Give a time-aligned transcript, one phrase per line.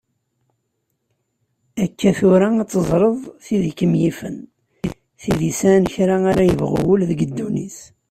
[1.83, 4.35] Akka tura ad teẓreḍ tid i kem-yifen,
[5.21, 7.77] tid yesɛan kra ara yebɣu wul deg dunnit.